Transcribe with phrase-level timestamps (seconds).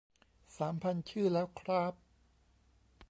[0.57, 1.93] สามพันชื่อแล้วคร้าบ